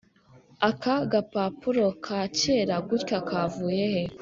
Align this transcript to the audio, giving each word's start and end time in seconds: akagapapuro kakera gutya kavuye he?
akagapapuro 0.69 1.85
kakera 2.05 2.75
gutya 2.87 3.19
kavuye 3.27 3.85
he? 3.93 4.03